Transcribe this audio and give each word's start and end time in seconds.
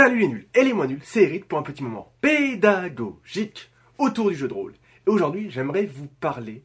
Salut 0.00 0.20
les 0.20 0.28
nuls 0.28 0.46
et 0.54 0.64
les 0.64 0.72
moins 0.72 0.86
nuls, 0.86 1.02
c'est 1.02 1.24
Eric 1.24 1.46
pour 1.46 1.58
un 1.58 1.62
petit 1.62 1.82
moment 1.82 2.10
pédagogique 2.22 3.70
autour 3.98 4.30
du 4.30 4.34
jeu 4.34 4.48
de 4.48 4.54
rôle. 4.54 4.72
Et 5.06 5.10
aujourd'hui, 5.10 5.50
j'aimerais 5.50 5.84
vous 5.84 6.06
parler 6.06 6.64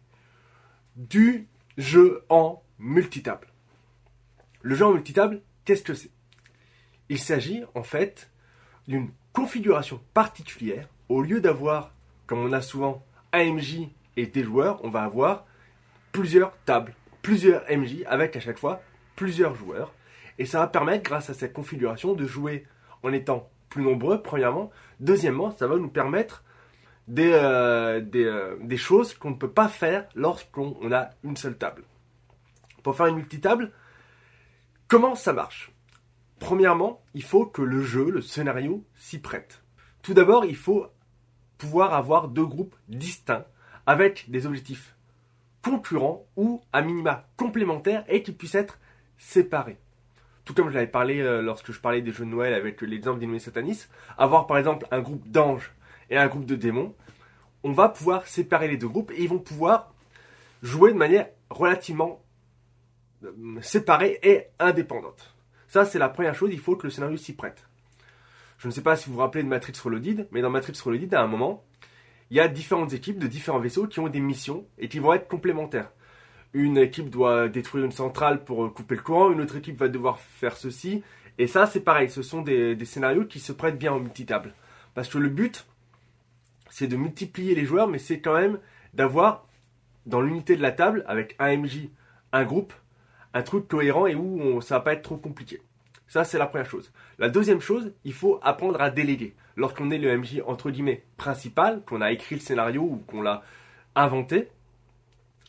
du 0.96 1.49
jeu 1.77 2.23
en 2.29 2.63
multitable. 2.79 3.49
Le 4.61 4.73
jeu 4.73 4.85
en 4.85 4.93
multitable, 4.93 5.41
qu'est-ce 5.65 5.83
que 5.83 5.93
c'est? 5.93 6.11
Il 7.09 7.19
s'agit 7.19 7.63
en 7.75 7.83
fait 7.83 8.31
d'une 8.87 9.09
configuration 9.34 9.99
particulière. 10.13 10.88
Au 11.09 11.21
lieu 11.21 11.41
d'avoir, 11.41 11.93
comme 12.27 12.39
on 12.39 12.54
a 12.54 12.61
souvent, 12.61 13.04
un 13.33 13.52
MJ 13.52 13.89
et 14.15 14.27
des 14.27 14.45
joueurs, 14.45 14.79
on 14.86 14.89
va 14.89 15.04
avoir 15.04 15.45
plusieurs 16.13 16.57
tables, 16.63 16.95
plusieurs 17.21 17.65
MJ 17.70 18.05
avec 18.05 18.38
à 18.38 18.39
chaque 18.39 18.59
fois 18.59 18.81
plusieurs 19.17 19.55
joueurs. 19.55 19.93
Et 20.39 20.45
ça 20.45 20.59
va 20.59 20.67
permettre, 20.67 21.04
grâce 21.04 21.29
à 21.29 21.33
cette 21.33 21.52
configuration, 21.52 22.13
de 22.13 22.25
jouer 22.25 22.65
en 23.05 23.13
étant 23.13 23.49
plus 23.69 23.83
nombreux, 23.83 24.21
premièrement. 24.21 24.71
Deuxièmement, 24.99 25.51
ça 25.51 25.68
va 25.68 25.77
nous 25.77 25.89
permettre 25.89 26.43
des, 27.07 27.32
euh, 27.32 28.01
euh, 28.15 28.77
choses 28.77 29.13
qu'on 29.13 29.32
ne 29.32 29.36
peut 29.36 29.51
pas 29.51 29.68
faire 29.68 30.07
lorsqu'on 30.15 30.91
a 30.91 31.11
une 31.23 31.37
seule 31.37 31.57
table. 31.57 31.83
Pour 32.83 32.95
faire 32.95 33.08
une 33.08 33.16
multitable, 33.16 33.72
comment 34.88 35.16
ça 35.16 35.33
marche? 35.33 35.72
Premièrement, 36.39 37.02
il 37.13 37.23
faut 37.23 37.45
que 37.45 37.61
le 37.61 37.81
jeu, 37.81 38.09
le 38.09 38.22
scénario, 38.22 38.83
s'y 38.95 39.19
prête. 39.19 39.63
Tout 40.02 40.13
d'abord, 40.13 40.45
il 40.45 40.55
faut 40.55 40.88
pouvoir 41.58 41.94
avoir 41.94 42.27
deux 42.27 42.45
groupes 42.45 42.75
distincts 42.88 43.45
avec 43.85 44.30
des 44.30 44.45
objectifs 44.45 44.95
concurrents 45.63 46.27
ou 46.35 46.61
à 46.73 46.81
minima 46.81 47.27
complémentaires 47.38 48.03
et 48.08 48.22
qui 48.22 48.31
puissent 48.31 48.55
être 48.55 48.80
séparés 49.17 49.80
tout 50.45 50.53
comme 50.53 50.69
je 50.69 50.75
l'avais 50.75 50.88
parlé 50.88 51.19
euh, 51.19 51.41
lorsque 51.41 51.72
je 51.72 51.80
parlais 51.80 52.02
des 52.02 52.11
jeux 52.11 52.23
de 52.23 52.30
Noël 52.30 52.53
avec 52.53 52.81
l'exemple 52.81 53.19
d'Inoué 53.19 53.39
Satanis, 53.39 53.88
avoir 54.17 54.47
par 54.47 54.58
exemple 54.58 54.88
un 54.91 55.02
groupe 55.02 55.27
d'anges 55.30 55.73
et 56.09 56.17
un 56.17 56.27
groupe 56.27 56.45
de 56.45 56.55
démons, 56.55 56.95
on 57.63 57.71
va 57.71 57.89
pouvoir 57.89 58.27
séparer 58.27 58.67
les 58.67 58.77
deux 58.77 58.87
groupes 58.87 59.11
et 59.11 59.23
ils 59.23 59.29
vont 59.29 59.39
pouvoir 59.39 59.93
jouer 60.61 60.93
de 60.93 60.97
manière 60.97 61.27
relativement 61.49 62.23
euh, 63.23 63.31
séparée 63.61 64.19
et 64.21 64.45
indépendante. 64.59 65.35
Ça, 65.67 65.83
c'est 65.83 65.99
la 65.99 66.09
première 66.09 66.35
chose, 66.35 66.52
il 66.53 66.59
faut 66.59 66.75
que 66.75 66.87
le 66.87 66.91
scénario 66.91 67.17
s'y 67.17 67.33
prête. 67.33 67.67
Je 68.59 68.67
ne 68.67 68.71
sais 68.71 68.81
pas 68.81 68.95
si 68.95 69.09
vous 69.09 69.15
vous 69.15 69.21
rappelez 69.21 69.43
de 69.43 69.49
Matrix 69.49 69.73
Reloaded, 69.83 70.27
mais 70.31 70.41
dans 70.41 70.49
Matrix 70.49 70.80
Reloaded, 70.83 71.13
à 71.13 71.21
un 71.21 71.27
moment, 71.27 71.65
il 72.30 72.37
y 72.37 72.39
a 72.39 72.47
différentes 72.47 72.93
équipes 72.93 73.19
de 73.19 73.27
différents 73.27 73.59
vaisseaux 73.59 73.87
qui 73.87 73.99
ont 73.99 74.07
des 74.07 74.19
missions 74.19 74.65
et 74.77 74.87
qui 74.87 74.99
vont 74.99 75.13
être 75.13 75.27
complémentaires 75.27 75.91
une 76.56 76.78
équipe 76.78 77.09
doit 77.09 77.50
détruire 77.50 77.84
une 77.84 77.92
centrale 77.92 78.45
pour 78.45 78.73
couper 78.73 78.95
le 78.95 79.02
courant, 79.02 79.30
une 79.30 79.42
autre 79.42 79.58
équipe 79.58 79.78
va 79.78 79.89
devoir 79.89 80.20
faire 80.20 80.56
ceci. 80.56 81.03
Et 81.38 81.48
ça, 81.48 81.66
c'est 81.66 81.81
pareil, 81.81 82.09
ce 82.09 82.22
sont 82.22 82.42
des, 82.42 82.84
scénarios 82.86 83.25
qui 83.25 83.42
se 83.42 83.52
prêtent 83.52 83.78
bien 83.78 83.92
en 83.92 84.00
multitable. 84.00 84.53
Parce 84.94 85.09
que 85.09 85.17
le 85.17 85.28
but, 85.28 85.66
c'est 86.70 86.88
de 86.88 86.95
multiplier 86.95 87.56
les 87.56 87.66
joueurs, 87.66 87.89
mais 87.89 88.00
c'est 88.00 88.22
quand 88.22 88.36
même 88.36 88.58
d'avoir 88.94 89.45
dans 90.06 90.22
l'unité 90.22 90.56
de 90.56 90.61
la 90.61 90.72
table, 90.72 91.03
avec 91.08 91.36
un 91.39 91.58
MJ, 91.58 91.89
un 92.31 92.45
groupe, 92.45 92.73
un 93.33 93.42
truc 93.42 93.67
cohérent 93.67 94.08
et 94.08 94.16
où 94.16 94.39
on, 94.39 94.61
ça 94.61 94.76
va 94.76 94.81
pas 94.81 94.94
être 94.94 95.02
trop 95.02 95.17
compliqué. 95.17 95.61
Ça, 96.08 96.23
c'est 96.23 96.38
la 96.38 96.45
première 96.45 96.70
chose. 96.70 96.94
La 97.20 97.28
deuxième 97.28 97.59
chose, 97.59 97.92
il 98.06 98.14
faut 98.14 98.39
apprendre 98.42 98.80
à 98.80 98.92
déléguer. 98.92 99.36
Lorsqu'on 99.58 99.92
est 99.92 99.98
le 99.98 100.17
MJ, 100.17 100.42
entre 100.48 100.72
guillemets, 100.72 101.03
principal, 101.17 101.81
qu'on 101.86 102.00
a 102.00 102.14
écrit 102.14 102.36
le 102.36 102.42
scénario 102.42 102.81
ou 102.81 103.03
qu'on 103.08 103.22
l'a 103.22 103.44
inventé, 103.95 104.48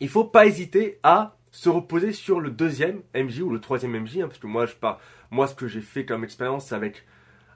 il 0.00 0.08
faut 0.08 0.24
pas 0.24 0.46
hésiter 0.46 0.98
à 1.02 1.36
se 1.50 1.68
reposer 1.68 2.12
sur 2.12 2.40
le 2.40 2.50
deuxième 2.50 3.02
MJ 3.14 3.40
ou 3.40 3.50
le 3.50 3.60
troisième 3.60 3.98
MJ, 3.98 4.18
hein, 4.18 4.28
parce 4.28 4.38
que 4.38 4.46
moi, 4.46 4.66
je 4.66 4.74
pas, 4.74 5.00
moi, 5.30 5.46
ce 5.46 5.54
que 5.54 5.68
j'ai 5.68 5.80
fait 5.80 6.04
comme 6.04 6.22
expérience, 6.22 6.72
avec 6.72 7.04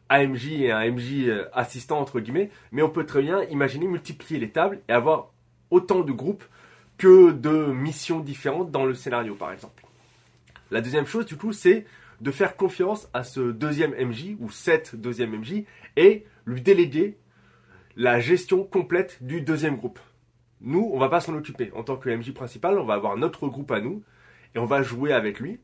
un 0.09 0.27
MJ 0.27 0.53
et 0.63 0.73
un 0.73 0.91
MJ 0.91 1.29
euh, 1.29 1.45
assistant 1.53 2.01
entre 2.01 2.19
guillemets, 2.21 2.51
mais 2.73 2.83
on 2.83 2.91
peut 2.91 3.07
très 3.07 3.23
bien 3.23 3.43
imaginer 3.45 3.87
multiplier 3.87 4.41
les 4.41 4.51
tables 4.51 4.81
et 4.89 4.93
avoir 4.93 5.33
autant 5.71 6.01
de 6.01 6.13
groupes 6.13 6.45
que 6.99 7.31
de 7.31 7.73
missions 7.73 8.21
différentes 8.21 8.71
dans 8.71 8.85
le 8.85 8.95
scénario, 8.95 9.35
par 9.35 9.53
exemple. 9.53 9.85
La 10.71 10.81
deuxième 10.81 11.07
chose, 11.07 11.27
du 11.27 11.37
coup, 11.37 11.53
c'est 11.53 11.87
de 12.21 12.31
faire 12.31 12.57
confiance 12.57 13.09
à 13.15 13.25
ce 13.25 13.41
deuxième 13.53 13.93
MJ 13.93 14.37
ou 14.41 14.51
cette 14.51 14.97
deuxième 14.97 15.39
MJ 15.39 15.65
et 15.97 16.27
lui 16.47 16.61
déléguer 16.61 17.17
la 17.97 18.21
gestion 18.21 18.65
complète 18.65 19.19
du 19.23 19.41
deuxième 19.41 19.77
groupe. 19.77 19.99
Nous, 20.61 20.91
on 20.93 20.99
va 20.99 21.09
pas 21.09 21.21
s'en 21.21 21.35
occuper. 21.35 21.71
En 21.75 21.83
tant 21.83 21.97
que 21.97 22.11
MJ 22.11 22.33
principal, 22.33 22.79
on 22.79 22.85
va 22.85 22.95
avoir 22.95 23.17
notre 23.17 23.49
groupe 23.49 23.71
à 23.71 23.81
nous 23.81 24.03
et 24.55 24.59
on 24.59 24.67
va 24.67 24.83
jouer 24.83 25.13
avec 25.13 25.41
lui 25.41 25.61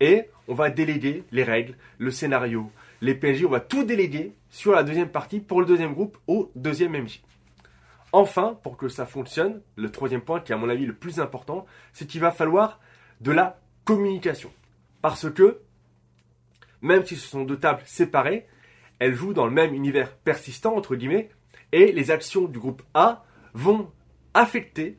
et 0.00 0.28
on 0.46 0.54
va 0.54 0.70
déléguer 0.70 1.24
les 1.32 1.42
règles, 1.42 1.76
le 1.98 2.10
scénario, 2.10 2.70
les 3.00 3.14
PNJ, 3.14 3.44
on 3.44 3.50
va 3.50 3.60
tout 3.60 3.84
déléguer 3.84 4.32
sur 4.50 4.72
la 4.72 4.82
deuxième 4.82 5.10
partie 5.10 5.40
pour 5.40 5.60
le 5.60 5.66
deuxième 5.66 5.92
groupe 5.92 6.18
au 6.26 6.50
deuxième 6.54 6.92
MJ. 6.92 7.22
Enfin, 8.12 8.58
pour 8.62 8.76
que 8.76 8.88
ça 8.88 9.06
fonctionne, 9.06 9.60
le 9.76 9.90
troisième 9.90 10.22
point 10.22 10.40
qui 10.40 10.52
est 10.52 10.54
à 10.54 10.58
mon 10.58 10.68
avis 10.68 10.86
le 10.86 10.94
plus 10.94 11.20
important, 11.20 11.66
c'est 11.92 12.06
qu'il 12.06 12.20
va 12.20 12.30
falloir 12.30 12.80
de 13.20 13.32
la 13.32 13.60
communication. 13.84 14.50
Parce 15.02 15.30
que, 15.30 15.60
même 16.80 17.04
si 17.04 17.16
ce 17.16 17.28
sont 17.28 17.44
deux 17.44 17.58
tables 17.58 17.82
séparées, 17.84 18.46
elles 18.98 19.14
jouent 19.14 19.34
dans 19.34 19.46
le 19.46 19.52
même 19.52 19.74
univers 19.74 20.12
persistant, 20.16 20.74
entre 20.74 20.96
guillemets, 20.96 21.28
et 21.72 21.92
les 21.92 22.10
actions 22.10 22.44
du 22.46 22.58
groupe 22.58 22.82
A 22.94 23.24
vont 23.52 23.90
affecter, 24.34 24.98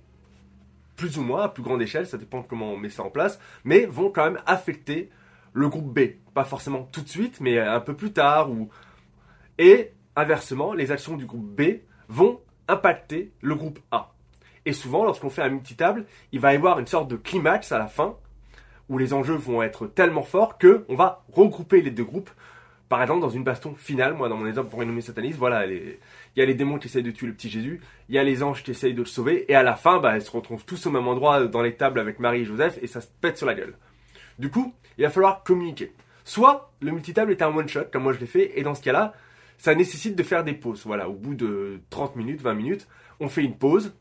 plus 0.95 1.17
ou 1.17 1.21
moins 1.21 1.43
à 1.43 1.49
plus 1.49 1.63
grande 1.63 1.81
échelle, 1.81 2.07
ça 2.07 2.17
dépend 2.17 2.43
comment 2.43 2.73
on 2.73 2.77
met 2.77 2.89
ça 2.89 3.03
en 3.03 3.09
place, 3.09 3.39
mais 3.63 3.85
vont 3.85 4.11
quand 4.11 4.25
même 4.25 4.41
affecter 4.45 5.09
le 5.53 5.69
groupe 5.69 5.93
B. 5.93 6.15
Pas 6.33 6.43
forcément 6.43 6.83
tout 6.91 7.01
de 7.01 7.07
suite, 7.07 7.39
mais 7.39 7.57
un 7.59 7.79
peu 7.79 7.95
plus 7.95 8.11
tard. 8.11 8.51
Ou... 8.51 8.69
Et 9.57 9.93
inversement, 10.15 10.73
les 10.73 10.91
actions 10.91 11.15
du 11.15 11.25
groupe 11.25 11.55
B 11.55 11.79
vont 12.07 12.41
impacter 12.67 13.31
le 13.41 13.55
groupe 13.55 13.79
A. 13.91 14.13
Et 14.65 14.73
souvent, 14.73 15.05
lorsqu'on 15.05 15.29
fait 15.29 15.41
un 15.41 15.49
multitable, 15.49 16.05
il 16.31 16.39
va 16.39 16.53
y 16.53 16.57
avoir 16.57 16.79
une 16.79 16.87
sorte 16.87 17.09
de 17.09 17.15
climax 17.15 17.71
à 17.71 17.79
la 17.79 17.87
fin, 17.87 18.17
où 18.89 18.97
les 18.97 19.13
enjeux 19.13 19.35
vont 19.35 19.63
être 19.63 19.87
tellement 19.87 20.23
forts 20.23 20.57
qu'on 20.57 20.95
va 20.95 21.23
regrouper 21.31 21.81
les 21.81 21.91
deux 21.91 22.03
groupes 22.03 22.29
par 22.89 23.03
exemple, 23.03 23.21
dans 23.21 23.29
une 23.29 23.43
baston 23.43 23.75
finale, 23.75 24.15
moi, 24.15 24.29
dans 24.29 24.35
mon 24.35 24.47
exemple 24.47 24.69
pour 24.69 24.83
nommer 24.83 25.01
sataniste, 25.01 25.37
voilà, 25.37 25.67
il 25.67 25.97
y 26.35 26.41
a 26.41 26.45
les 26.45 26.55
démons 26.55 26.79
qui 26.79 26.87
essayent 26.87 27.03
de 27.03 27.11
tuer 27.11 27.27
le 27.27 27.33
petit 27.33 27.49
Jésus, 27.49 27.81
il 28.09 28.15
y 28.15 28.17
a 28.17 28.23
les 28.23 28.41
anges 28.41 28.63
qui 28.63 28.71
essayent 28.71 28.95
de 28.95 28.99
le 28.99 29.05
sauver, 29.05 29.45
et 29.47 29.55
à 29.55 29.61
la 29.61 29.75
fin, 29.75 29.99
bah, 29.99 30.17
ils 30.17 30.23
se 30.23 30.31
retrouvent 30.31 30.65
tous 30.65 30.87
au 30.87 30.89
même 30.89 31.07
endroit 31.07 31.45
dans 31.45 31.61
les 31.61 31.75
tables 31.75 31.99
avec 31.99 32.19
Marie 32.19 32.41
et 32.41 32.45
Joseph, 32.45 32.79
et 32.81 32.87
ça 32.87 32.99
se 32.99 33.07
pète 33.21 33.37
sur 33.37 33.45
la 33.45 33.53
gueule. 33.53 33.75
Du 34.39 34.49
coup, 34.49 34.73
il 34.97 35.03
va 35.03 35.11
falloir 35.11 35.43
communiquer. 35.43 35.93
Soit 36.25 36.71
le 36.81 36.91
multitable 36.91 37.31
est 37.31 37.43
un 37.43 37.55
one-shot, 37.55 37.85
comme 37.91 38.03
moi 38.03 38.13
je 38.13 38.19
l'ai 38.19 38.25
fait, 38.25 38.57
et 38.59 38.63
dans 38.63 38.73
ce 38.73 38.81
cas-là, 38.81 39.13
ça 39.59 39.75
nécessite 39.75 40.15
de 40.15 40.23
faire 40.23 40.43
des 40.43 40.53
pauses. 40.53 40.83
Voilà, 40.85 41.09
au 41.09 41.13
bout 41.13 41.35
de 41.35 41.81
30 41.91 42.15
minutes, 42.15 42.41
20 42.41 42.53
minutes, 42.55 42.87
on 43.19 43.29
fait 43.29 43.43
une 43.43 43.55
pause, 43.55 43.93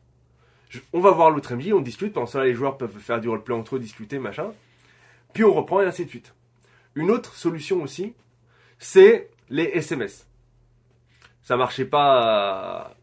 on 0.93 0.99
va 0.99 1.11
voir 1.11 1.29
l'autre 1.29 1.53
MJ, 1.53 1.73
on 1.73 1.81
discute, 1.81 2.13
pendant 2.13 2.25
cela 2.25 2.45
les 2.45 2.55
joueurs 2.55 2.77
peuvent 2.77 2.97
faire 2.97 3.21
du 3.21 3.29
roleplay 3.29 3.53
entre 3.53 3.75
eux, 3.75 3.79
discuter, 3.79 4.17
machin, 4.17 4.51
puis 5.33 5.43
on 5.43 5.53
reprend 5.53 5.81
et 5.81 5.85
ainsi 5.85 6.05
de 6.05 6.09
suite. 6.09 6.33
Une 6.95 7.11
autre 7.11 7.35
solution 7.35 7.83
aussi, 7.83 8.13
c'est 8.79 9.29
les 9.49 9.65
SMS. 9.65 10.27
Ça 11.43 11.57
marchait 11.57 11.85
pas 11.85 12.85
euh, 12.85 12.93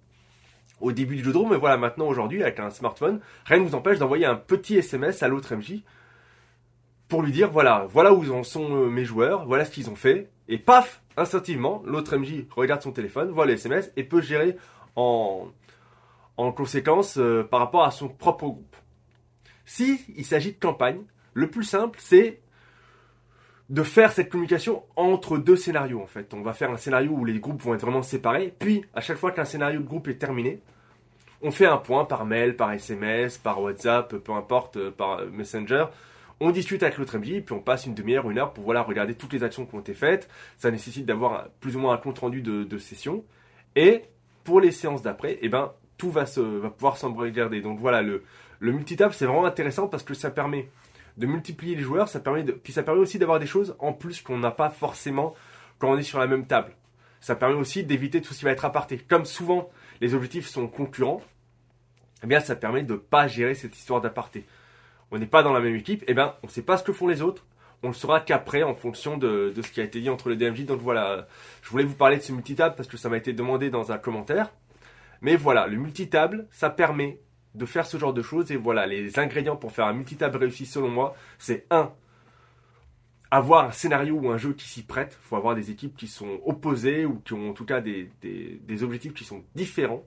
au 0.81 0.93
début 0.93 1.17
du 1.17 1.25
jeu 1.25 1.33
de 1.33 1.39
rôle, 1.39 1.51
mais 1.51 1.57
voilà, 1.57 1.77
maintenant, 1.77 2.07
aujourd'hui, 2.07 2.43
avec 2.43 2.59
un 2.59 2.71
smartphone, 2.71 3.21
rien 3.45 3.59
ne 3.59 3.65
vous 3.65 3.75
empêche 3.75 3.99
d'envoyer 3.99 4.27
un 4.27 4.37
petit 4.37 4.77
SMS 4.77 5.23
à 5.23 5.29
l'autre 5.29 5.55
MJ 5.55 5.83
pour 7.09 7.23
lui 7.23 7.31
dire, 7.31 7.51
voilà, 7.51 7.87
voilà 7.91 8.13
où 8.13 8.29
en 8.33 8.43
sont 8.43 8.75
euh, 8.75 8.89
mes 8.89 9.05
joueurs, 9.05 9.47
voilà 9.47 9.65
ce 9.65 9.71
qu'ils 9.71 9.91
ont 9.91 9.97
fait, 9.97 10.29
et 10.49 10.59
paf, 10.59 11.03
instinctivement, 11.17 11.83
l'autre 11.87 12.17
MJ 12.17 12.47
regarde 12.51 12.83
son 12.83 12.93
téléphone, 12.93 13.31
voit 13.31 13.47
les 13.47 13.55
SMS 13.55 13.93
et 13.97 14.03
peut 14.03 14.21
gérer 14.21 14.57
en, 14.97 15.47
en 16.37 16.53
conséquence 16.53 17.19
euh, 17.19 17.45
par 17.45 17.61
rapport 17.61 17.85
à 17.85 17.91
son 17.91 18.09
propre 18.09 18.47
groupe. 18.47 18.77
Si 19.65 20.05
il 20.17 20.25
s'agit 20.25 20.53
de 20.53 20.59
campagne, 20.59 21.03
le 21.35 21.51
plus 21.51 21.65
simple, 21.65 21.99
c'est 22.01 22.41
de 23.69 23.83
faire 23.83 24.13
cette 24.13 24.31
communication 24.31 24.85
entre 24.95 25.39
deux 25.39 25.57
scénarios 25.57 26.01
en 26.01 26.07
fait. 26.07 26.33
On 26.35 26.43
va 26.43 26.53
faire 26.53 26.71
un 26.71 26.77
scénario 26.77 27.11
où 27.11 27.25
les 27.25 27.39
groupes 27.41 27.63
vont 27.63 27.75
être 27.75 27.83
vraiment 27.83 28.03
séparés, 28.03 28.55
puis 28.59 28.85
à 28.95 29.01
chaque 29.01 29.19
fois 29.19 29.33
qu'un 29.33 29.45
scénario 29.45 29.81
de 29.81 29.87
groupe 29.87 30.09
est 30.09 30.19
terminé, 30.19 30.61
on 31.43 31.51
fait 31.51 31.67
un 31.67 31.77
point 31.77 32.05
par 32.05 32.25
mail, 32.25 32.57
par 32.57 32.73
SMS, 32.73 33.39
par 33.39 33.61
WhatsApp, 33.61 34.17
peu 34.17 34.33
importe, 34.33 34.77
euh, 34.77 34.91
par 34.91 35.21
euh, 35.21 35.31
Messenger. 35.31 35.87
On 36.41 36.51
discute 36.51 36.83
avec 36.83 36.99
l'autre 36.99 37.19
MJ, 37.19 37.41
puis 37.41 37.55
on 37.55 37.61
passe 37.61 37.87
une 37.87 37.95
demi-heure, 37.95 38.31
une 38.31 38.39
heure 38.39 38.53
pour 38.53 38.65
voilà, 38.65 38.83
regarder 38.83 39.15
toutes 39.15 39.33
les 39.33 39.43
actions 39.43 39.65
qui 39.65 39.75
ont 39.75 39.81
été 39.81 39.95
faites. 39.95 40.29
Ça 40.59 40.71
nécessite 40.71 41.07
d'avoir 41.07 41.49
plus 41.61 41.77
ou 41.77 41.81
moins 41.81 41.95
un 41.95 41.99
compte 41.99 42.19
rendu 42.19 42.43
de, 42.43 42.79
session. 42.79 43.25
Et 43.75 44.03
pour 44.45 44.61
les 44.61 44.71
séances 44.71 45.03
d'après, 45.03 45.39
eh 45.41 45.49
ben, 45.49 45.73
tout 45.97 46.11
va, 46.11 46.27
se, 46.27 46.41
va 46.41 46.69
pouvoir 46.69 46.99
s'embrigarder. 46.99 47.63
Donc 47.63 47.79
voilà, 47.79 48.03
le, 48.03 48.23
le 48.61 48.73
multitap, 48.73 49.15
c'est 49.15 49.25
vraiment 49.25 49.47
intéressant 49.47 49.89
parce 49.89 50.03
que 50.03 50.13
ça 50.13 50.31
permet 50.31 50.69
de 51.17 51.27
multiplier 51.27 51.75
les 51.75 51.83
joueurs, 51.83 52.09
ça 52.09 52.21
permet 52.21 52.43
de, 52.43 52.53
puis 52.53 52.73
ça 52.73 52.83
permet 52.83 53.01
aussi 53.01 53.19
d'avoir 53.19 53.39
des 53.39 53.47
choses 53.47 53.77
en 53.79 53.93
plus 53.93 54.21
qu'on 54.21 54.39
n'a 54.39 54.51
pas 54.51 54.71
forcément 54.71 55.35
quand 55.79 55.91
on 55.91 55.97
est 55.97 56.03
sur 56.03 56.19
la 56.19 56.27
même 56.27 56.47
table. 56.47 56.73
Ça 57.21 57.35
permet 57.35 57.55
aussi 57.55 57.85
d'éviter 57.85 58.21
tout 58.21 58.35
ce 58.35 58.41
qui 58.41 58.45
va 58.45 58.51
être 58.51 58.65
aparté. 58.65 58.99
Comme 58.99 59.25
souvent 59.25 59.71
les 60.01 60.15
objectifs 60.15 60.47
sont 60.47 60.69
concurrents, 60.69 61.23
eh 62.23 62.27
bien 62.27 62.41
ça 62.41 62.57
permet 62.57 62.83
de 62.83 62.95
ne 62.95 62.99
pas 62.99 63.29
gérer 63.29 63.55
cette 63.55 63.77
histoire 63.77 64.01
d'aparté. 64.01 64.47
On 65.11 65.19
n'est 65.19 65.27
pas 65.27 65.43
dans 65.43 65.53
la 65.53 65.61
même 65.61 65.75
équipe, 65.75 66.05
eh 66.07 66.15
bien 66.15 66.35
on 66.43 66.47
ne 66.47 66.53
sait 66.53 66.63
pas 66.63 66.77
ce 66.77 66.85
que 66.85 66.93
font 66.93 67.09
les 67.09 67.23
autres, 67.23 67.47
on 67.83 67.89
le 67.89 67.95
saura 67.95 68.21
qu'après 68.21 68.63
en 68.63 68.75
fonction 68.75 69.17
de, 69.17 69.53
de, 69.55 69.63
ce 69.63 69.71
qui 69.71 69.81
a 69.81 69.85
été 69.85 70.01
dit 70.01 70.11
entre 70.11 70.29
les 70.29 70.37
DMJ. 70.37 70.65
Donc 70.65 70.81
voilà, 70.81 71.27
je 71.63 71.71
voulais 71.71 71.85
vous 71.85 71.95
parler 71.95 72.17
de 72.17 72.23
ce 72.23 72.33
multitable 72.33 72.75
parce 72.75 72.89
que 72.89 72.97
ça 72.97 73.09
m'a 73.09 73.17
été 73.17 73.33
demandé 73.33 73.71
dans 73.71 73.93
un 73.93 73.99
commentaire. 73.99 74.51
Mais 75.21 75.37
voilà, 75.37 75.67
le 75.67 75.77
multitable, 75.77 76.47
ça 76.51 76.71
permet 76.71 77.21
de 77.57 77.67
faire 77.67 77.87
ce 77.87 77.97
genre 77.97 78.15
de 78.15 78.23
choses. 78.23 78.51
Et 78.51 78.57
voilà, 78.57 78.87
les 78.87 79.19
ingrédients 79.19 79.57
pour 79.57 79.73
faire 79.73 79.87
un 79.87 79.93
multitable 79.93 80.37
réussi 80.37 80.67
selon 80.67 80.89
moi, 80.89 81.15
c'est 81.39 81.67
1. 81.71 81.93
Avoir 83.31 83.67
un 83.67 83.73
scénario 83.73 84.15
ou 84.15 84.31
un 84.31 84.37
jeu 84.37 84.53
qui 84.53 84.69
s'y 84.69 84.83
prête. 84.83 85.19
Il 85.21 85.29
faut 85.29 85.37
avoir 85.37 85.55
des 85.55 85.71
équipes 85.71 85.97
qui 85.97 86.07
sont 86.07 86.41
opposées 86.45 87.05
ou 87.05 87.21
qui 87.21 87.33
ont 87.33 87.51
en 87.51 87.53
tout 87.53 87.65
cas 87.65 87.81
des, 87.81 88.11
des, 88.23 88.61
des 88.63 88.83
objectifs 88.83 89.15
qui 89.15 89.25
sont 89.25 89.43
différents, 89.55 90.05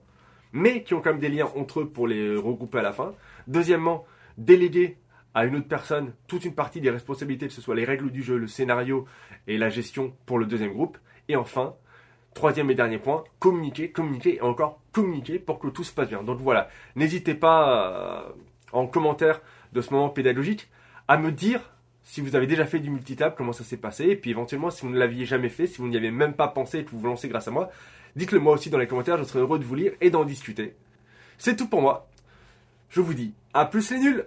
mais 0.52 0.82
qui 0.82 0.94
ont 0.94 1.02
quand 1.02 1.10
même 1.10 1.20
des 1.20 1.28
liens 1.28 1.48
entre 1.54 1.80
eux 1.80 1.88
pour 1.88 2.08
les 2.08 2.34
regrouper 2.36 2.78
à 2.78 2.82
la 2.82 2.92
fin. 2.92 3.14
Deuxièmement, 3.46 4.06
déléguer 4.38 4.96
à 5.34 5.44
une 5.44 5.56
autre 5.56 5.68
personne 5.68 6.12
toute 6.26 6.44
une 6.44 6.54
partie 6.54 6.80
des 6.80 6.90
responsabilités, 6.90 7.46
que 7.46 7.52
ce 7.52 7.60
soit 7.60 7.74
les 7.74 7.84
règles 7.84 8.10
du 8.10 8.22
jeu, 8.22 8.36
le 8.36 8.46
scénario 8.46 9.06
et 9.46 9.58
la 9.58 9.68
gestion 9.68 10.14
pour 10.26 10.38
le 10.38 10.46
deuxième 10.46 10.72
groupe. 10.72 10.98
Et 11.28 11.36
enfin, 11.36 11.74
troisième 12.34 12.70
et 12.70 12.74
dernier 12.74 12.98
point, 12.98 13.24
communiquer, 13.38 13.90
communiquer 13.90 14.36
et 14.36 14.40
encore 14.40 14.80
communiquer 14.92 15.38
pour 15.38 15.58
que 15.58 15.68
tout 15.68 15.84
se 15.84 15.92
passe 15.92 16.08
bien. 16.08 16.22
Donc 16.22 16.38
voilà, 16.38 16.68
n'hésitez 16.96 17.34
pas 17.34 18.26
euh, 18.26 18.32
en 18.72 18.86
commentaire 18.86 19.40
de 19.72 19.80
ce 19.80 19.92
moment 19.92 20.08
pédagogique 20.08 20.68
à 21.08 21.16
me 21.16 21.32
dire 21.32 21.60
si 22.02 22.20
vous 22.20 22.34
avez 22.34 22.46
déjà 22.46 22.66
fait 22.66 22.80
du 22.80 22.90
multitable, 22.90 23.34
comment 23.36 23.52
ça 23.52 23.62
s'est 23.62 23.76
passé, 23.76 24.04
et 24.06 24.16
puis 24.16 24.30
éventuellement 24.30 24.70
si 24.70 24.82
vous 24.82 24.90
ne 24.90 24.98
l'aviez 24.98 25.26
jamais 25.26 25.48
fait, 25.48 25.66
si 25.66 25.78
vous 25.78 25.88
n'y 25.88 25.96
avez 25.96 26.10
même 26.10 26.34
pas 26.34 26.48
pensé 26.48 26.78
et 26.78 26.84
que 26.84 26.90
vous 26.90 26.98
vous 26.98 27.06
lancez 27.06 27.28
grâce 27.28 27.48
à 27.48 27.50
moi, 27.50 27.70
dites-le 28.16 28.40
moi 28.40 28.54
aussi 28.54 28.70
dans 28.70 28.78
les 28.78 28.86
commentaires, 28.86 29.18
je 29.18 29.24
serai 29.24 29.40
heureux 29.40 29.58
de 29.58 29.64
vous 29.64 29.74
lire 29.74 29.92
et 30.00 30.10
d'en 30.10 30.24
discuter. 30.24 30.74
C'est 31.38 31.56
tout 31.56 31.68
pour 31.68 31.82
moi. 31.82 32.08
Je 32.88 33.00
vous 33.00 33.14
dis 33.14 33.34
à 33.54 33.64
plus 33.64 33.90
les 33.90 33.98
nuls 33.98 34.26